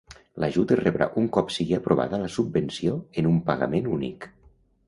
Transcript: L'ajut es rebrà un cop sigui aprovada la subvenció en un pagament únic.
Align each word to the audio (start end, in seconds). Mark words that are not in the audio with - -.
L'ajut 0.43 0.71
es 0.75 0.79
rebrà 0.79 1.07
un 1.21 1.27
cop 1.35 1.53
sigui 1.57 1.77
aprovada 1.79 2.21
la 2.23 2.31
subvenció 2.39 2.97
en 3.23 3.31
un 3.35 3.39
pagament 3.51 3.95
únic. 4.01 4.31